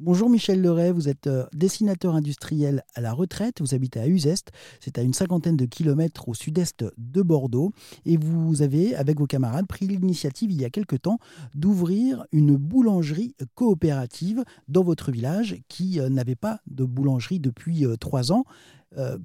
[0.00, 4.50] Bonjour Michel Leray, vous êtes euh, dessinateur industriel à la retraite, vous habitez à Uzeste,
[4.80, 7.70] c'est à une cinquantaine de kilomètres au sud-est de Bordeaux,
[8.04, 11.20] et vous avez, avec vos camarades, pris l'initiative il y a quelque temps
[11.54, 17.94] d'ouvrir une boulangerie coopérative dans votre village qui euh, n'avait pas de boulangerie depuis euh,
[17.94, 18.44] trois ans.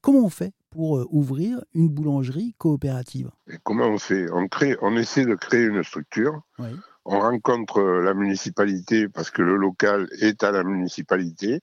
[0.00, 3.30] comment on fait pour ouvrir une boulangerie coopérative?
[3.62, 4.26] Comment on fait?
[4.32, 6.42] On, crée, on essaie de créer une structure.
[6.58, 6.70] Oui
[7.06, 11.60] on rencontre la municipalité parce que le local est à la municipalité.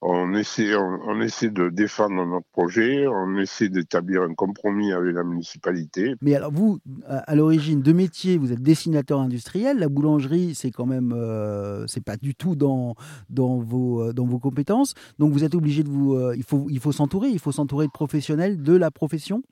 [0.00, 5.24] On essaie, on, essaie de défendre notre projet, on essaie d'établir un compromis avec la
[5.24, 6.14] municipalité.
[6.22, 9.78] Mais alors vous, à l'origine de métier, vous êtes dessinateur industriel.
[9.78, 12.94] La boulangerie, c'est quand même, euh, c'est pas du tout dans
[13.28, 14.94] vos euh, dans vos compétences.
[15.18, 17.86] Donc vous êtes obligé de vous, euh, il faut il faut s'entourer, il faut s'entourer
[17.86, 19.42] de professionnels de la profession.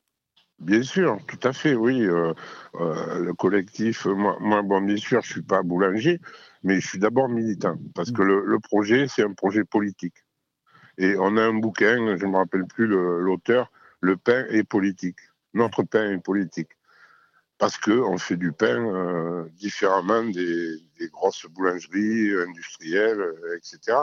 [0.58, 2.02] Bien sûr, tout à fait, oui.
[2.02, 2.32] Euh,
[2.76, 6.20] euh, le collectif, moi, moi, bon, bien sûr, je suis pas boulanger,
[6.62, 10.24] mais je suis d'abord militant, parce que le, projet, c'est un projet politique.
[10.98, 15.18] Et on a un bouquin, je ne me rappelle plus l'auteur, le, pain est politique.
[15.52, 16.70] Notre pain est politique.
[17.58, 23.24] Parce qu'on fait du pain euh, différemment des, des, grosses boulangeries industrielles,
[23.56, 23.96] etc.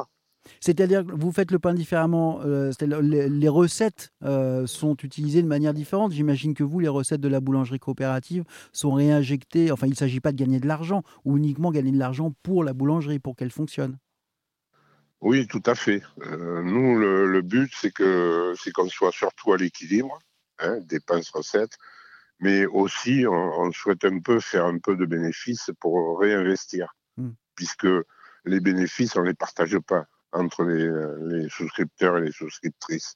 [0.59, 5.73] C'est-à-dire que vous faites le pain différemment, euh, les, recettes euh, sont utilisées de manière
[5.73, 6.11] différente.
[6.11, 10.19] J'imagine que vous, les recettes de la boulangerie coopérative sont réinjectées, enfin il ne s'agit
[10.19, 13.51] pas de gagner de l'argent, ou uniquement gagner de l'argent pour la boulangerie, pour qu'elle
[13.51, 13.97] fonctionne.
[15.21, 16.01] Oui, tout à fait.
[16.23, 20.19] Euh, nous, le, but, c'est que c'est qu'on soit surtout à l'équilibre,
[20.59, 21.77] hein, dépenses recettes,
[22.39, 27.29] mais aussi on, souhaite un peu faire un peu de bénéfices pour réinvestir, hmm.
[27.55, 27.87] puisque
[28.43, 33.15] les bénéfices, on ne les partage pas entre les, souscripteurs et les souscriptrices.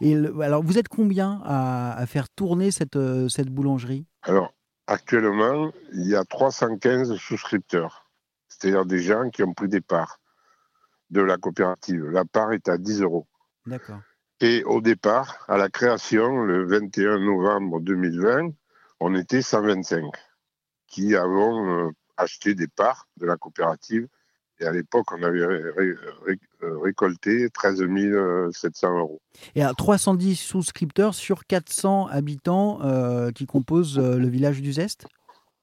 [0.00, 4.06] Et alors, vous êtes combien à, faire tourner cette, euh, cette boulangerie?
[4.22, 4.52] Alors,
[4.86, 8.10] actuellement, il y a 315 souscripteurs,
[8.48, 10.20] c'est-à-dire des gens qui ont pris des parts
[11.10, 12.04] de la coopérative.
[12.06, 13.26] La part est à 10 euros.
[13.66, 14.00] D'accord.
[14.40, 18.50] Et au départ, à la création, le 21 novembre 2020,
[19.00, 20.04] on était 125
[20.88, 24.08] qui avons euh, acheté des parts de la coopérative
[24.62, 25.96] et à l'époque, on avait euh,
[26.60, 27.84] récolté 13
[28.52, 29.20] 700 euros.
[29.54, 35.06] Et à 310 souscripteurs sur 400 habitants euh, qui composent euh, le village du Zest?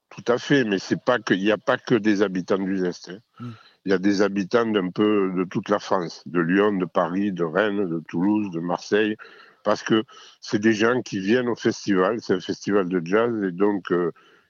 [0.10, 2.78] Tout à fait, mais c'est pas que, il n'y a pas que des habitants du
[2.78, 3.10] Zest.
[3.10, 3.20] Hein.
[3.40, 3.52] Hmm.
[3.86, 7.31] Il y a des habitants d'un peu de toute la France, de Lyon, de Paris,
[7.31, 9.16] de Rennes, de Toulouse, de Marseille,
[9.64, 10.04] parce que
[10.42, 13.94] c'est des gens qui viennent au festival, c'est un festival de jazz, et donc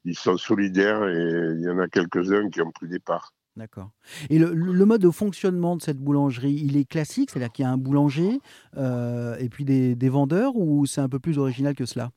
[0.03, 3.33] ils sont solidaires, et il y en a quelques-uns qui ont pris des parts.
[3.55, 3.91] D'accord.
[4.29, 7.71] Et le, mode de fonctionnement de cette boulangerie, il est classique, c'est-à-dire qu'il y a
[7.71, 8.39] un boulanger
[8.77, 12.11] euh, et puis des, vendeurs, ou c'est un peu plus original que cela?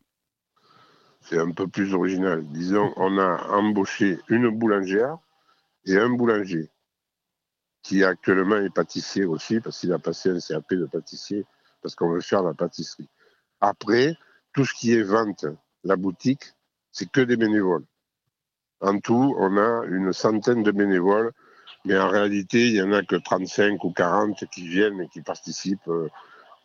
[1.20, 2.44] C'est un peu plus original.
[2.48, 5.18] Disons, on a embauché une boulangère
[5.84, 6.70] et un boulanger,
[7.82, 11.44] qui actuellement est pâtissier aussi, parce qu'il a passé un CAP de pâtissier,
[11.82, 13.08] parce qu'on veut faire la pâtisserie.
[13.60, 14.16] Après,
[14.52, 15.46] tout ce qui est vente,
[15.82, 16.54] la boutique,
[16.92, 17.84] c'est que des bénévoles.
[18.82, 21.32] En tout, on a une centaine de bénévoles,
[21.84, 25.22] mais en réalité, il n'y en a que 35 ou 40 qui viennent et qui
[25.22, 26.08] participent euh,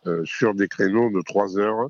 [0.08, 1.90] euh, sur des créneaux de 3 heures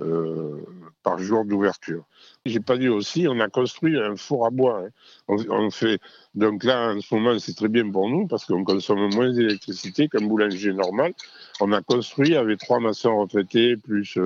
[0.00, 0.60] euh,
[1.02, 2.04] par jour d'ouverture.
[2.44, 4.82] J'ai pas dit aussi, on a construit un four à bois.
[5.28, 5.36] Hein.
[5.48, 5.98] On, fait
[6.34, 10.08] donc là en ce moment c'est très bien pour nous parce qu'on consomme moins d'électricité
[10.08, 11.14] qu'un boulanger normal.
[11.60, 14.18] On a construit avec trois maçons retraités plus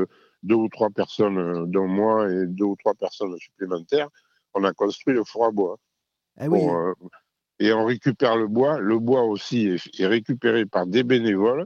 [0.43, 4.09] deux ou trois personnes, dont moi et deux ou trois personnes supplémentaires
[4.58, 5.76] on a construit le four à bois.
[6.38, 6.94] Ah euh,
[7.58, 8.78] et on récupère le bois.
[8.78, 11.64] Le bois aussi est, récupéré par des bénévoles.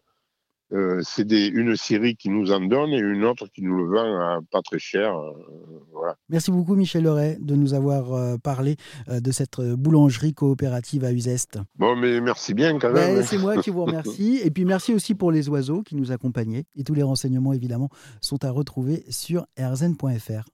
[0.72, 4.18] Euh, c'est une série qui nous en donne et une autre qui nous le vend
[4.20, 5.14] à pas très cher.
[5.14, 8.76] Euh, Merci beaucoup Michel Leray de nous avoir parlé
[9.06, 11.58] de cette boulangerie coopérative à Uzeste.
[11.76, 13.16] Bon, mais merci bien quand même.
[13.16, 14.40] Ben, c'est moi qui vous remercie.
[14.44, 16.64] et puis merci aussi pour les oiseaux qui nous accompagnaient.
[16.74, 17.90] Et tous les renseignements évidemment
[18.22, 20.48] sont à retrouver sur rzn.fr.